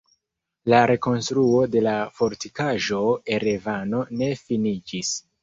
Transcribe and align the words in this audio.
La 0.73 0.77
rekonstruo 0.91 1.59
de 1.75 1.83
la 1.89 1.93
Fortikaĵo 2.21 3.03
Erevano 3.37 4.03
ne 4.23 4.33
finiĝis. 4.43 5.15